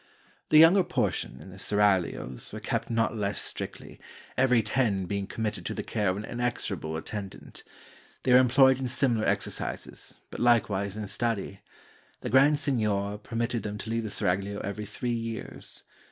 [0.49, 3.99] The younger portion, in the seraglios, were kept not less strictly,
[4.35, 7.63] every ten being committed to the care of an inexorable attendant.
[8.23, 11.61] They were employed in similar exercises, but likewise in study.
[12.21, 15.83] The grand seignior per mitted them to leave the seraglio every three years.